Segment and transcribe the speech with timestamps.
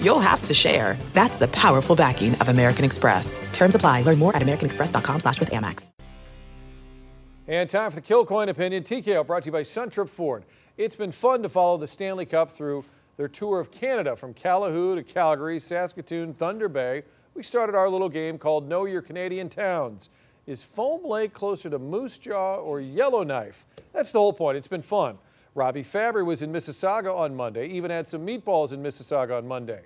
[0.00, 0.96] you'll have to share.
[1.12, 3.38] That's the powerful backing of American Express.
[3.52, 4.02] Terms apply.
[4.02, 5.90] Learn more at americanexpress.com slash with Amex.
[7.48, 8.82] And time for the Kilcoyne Opinion.
[8.82, 10.44] TKO brought to you by Suntrup Ford.
[10.76, 12.84] It's been fun to follow the Stanley Cup through
[13.16, 17.04] their tour of Canada from Calahoo to Calgary, Saskatoon, Thunder Bay.
[17.34, 20.08] We started our little game called Know Your Canadian Towns.
[20.46, 23.64] Is Foam Lake closer to Moose Jaw or Yellowknife?
[23.92, 24.56] That's the whole point.
[24.56, 25.18] It's been fun.
[25.56, 29.80] Robby Fabbri was in Mississauga on Monday, even had some meatballs in Mississauga on Monday.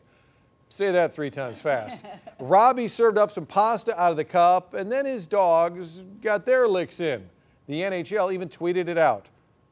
[0.69, 2.05] Say that three times fast.
[2.41, 6.66] Robby served up some pasta out of the cup, and then his dogs got their
[6.66, 7.24] licks in.
[7.69, 9.27] The NHL even tweeted it out.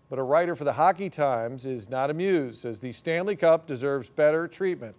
[0.08, 4.08] But a writer for the Hockey Times is not amused, says the Stanley Cup deserves
[4.08, 4.94] better treatment.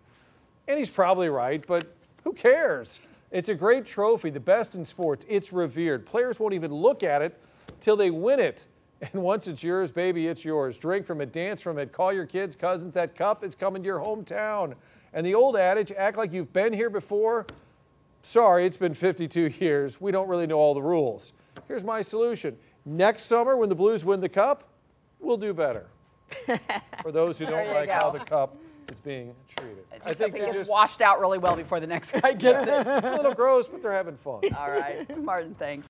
[0.67, 1.87] And he's probably right, but
[2.25, 2.99] who cares?
[3.31, 5.25] It's a great trophy, the best in sports.
[5.29, 6.05] It's revered.
[6.05, 7.39] Players won't even look at it
[7.79, 8.65] till they win it.
[9.01, 10.77] And once it's yours, baby, it's yours.
[10.77, 12.93] Drink from it, dance from it, call your kids, cousins.
[12.93, 14.75] That cup is coming to your hometown.
[15.13, 17.45] And the old adage, act like you've been here before.
[18.21, 20.01] Sorry, it's been 52 years.
[20.01, 21.33] We don't really know all the rules.
[21.67, 22.57] Here's my solution.
[22.85, 24.67] Next summer, when the Blues win the cup,
[25.19, 25.87] we'll do better.
[27.01, 28.55] For those who don't like how the cup
[28.89, 29.83] is being treated.
[30.05, 32.87] I think it gets just, washed out really well before the next guy gets it.
[32.87, 34.41] it's a little gross, but they're having fun.
[34.57, 35.17] All right.
[35.17, 35.77] Martin, thanks.